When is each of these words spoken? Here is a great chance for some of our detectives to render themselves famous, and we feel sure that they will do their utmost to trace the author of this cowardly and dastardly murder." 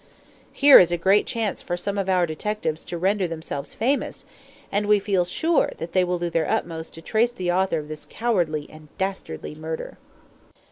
Here 0.51 0.79
is 0.79 0.91
a 0.91 0.97
great 0.97 1.27
chance 1.27 1.61
for 1.61 1.77
some 1.77 1.99
of 1.99 2.09
our 2.09 2.25
detectives 2.25 2.83
to 2.85 2.97
render 2.97 3.27
themselves 3.27 3.75
famous, 3.75 4.25
and 4.71 4.87
we 4.87 4.97
feel 4.99 5.25
sure 5.25 5.73
that 5.77 5.91
they 5.93 6.03
will 6.03 6.17
do 6.17 6.31
their 6.31 6.49
utmost 6.49 6.95
to 6.95 7.03
trace 7.03 7.31
the 7.31 7.51
author 7.51 7.77
of 7.77 7.87
this 7.87 8.07
cowardly 8.09 8.67
and 8.67 8.87
dastardly 8.97 9.53
murder." 9.53 9.99